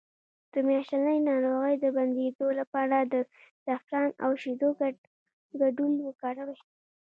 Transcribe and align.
د 0.53 0.55
میاشتنۍ 0.67 1.17
ناروغۍ 1.29 1.75
د 1.79 1.85
بندیدو 1.95 2.47
لپاره 2.59 2.97
د 3.01 3.15
زعفران 3.65 4.11
او 4.23 4.31
شیدو 4.41 4.69
ګډول 5.61 5.93
وکاروئ 6.07 6.59